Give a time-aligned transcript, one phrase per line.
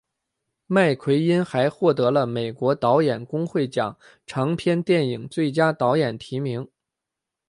[0.65, 6.67] 麦奎因还获得了美国导演工会奖长片电影最佳导演提名。